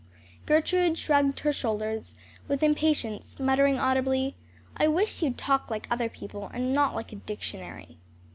[0.47, 2.15] Gertrude shrugged her shoulders,
[2.47, 4.35] with impatience, muttering audibly,
[4.75, 7.99] "I wish you'd talk like other people, and not like a dictionary."